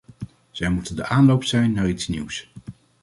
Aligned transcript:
Zij 0.51 0.69
moeten 0.69 0.95
de 0.95 1.05
aanloop 1.05 1.43
zijn 1.43 1.71
naar 1.71 1.87
iets 1.89 2.07
nieuws. 2.07 2.51